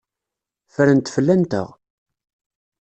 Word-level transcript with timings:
Ffrent 0.73 1.11
fell-anteɣ. 1.15 1.67